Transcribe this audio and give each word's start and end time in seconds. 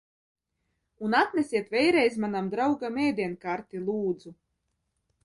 Un 1.09 1.15
atnesiet 1.17 1.69
vēIreiz 1.75 2.17
manam 2.23 2.49
draugam 2.55 2.97
ēdienkarti, 3.05 3.83
lūdzu! 3.91 4.35